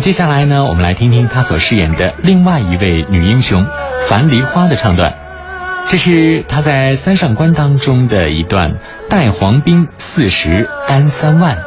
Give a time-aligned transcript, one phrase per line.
[0.00, 3.66] 接下来呢，我们来听听他所饰演的另外一位女英雄
[4.08, 5.14] 樊梨花的唱段。
[5.88, 8.76] 这是他在《三上官》当中的一段
[9.10, 11.58] “带黄兵四十，单三万”。